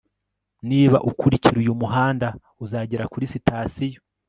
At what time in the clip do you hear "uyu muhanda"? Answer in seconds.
1.63-2.27